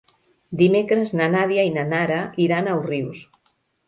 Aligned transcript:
Dimecres 0.59 1.11
na 1.19 1.27
Nàdia 1.33 1.65
i 1.69 1.73
na 1.75 1.83
Nara 1.89 2.17
iran 2.47 2.71
a 2.71 2.73
Òrrius. 2.79 3.23